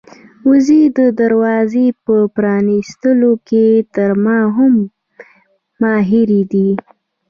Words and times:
وزې 0.49 0.81
د 0.97 0.99
دروازې 1.19 1.87
په 2.05 2.15
پرانيستلو 2.35 3.31
کې 3.47 3.65
تر 3.95 4.09
ما 4.25 4.39
هم 4.55 4.73
ماهرې 5.81 6.41
دي. 6.51 6.69